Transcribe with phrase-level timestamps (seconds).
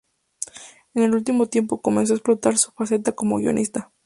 [0.95, 3.91] En el último tiempo comenzó a explotar su faceta como guionista.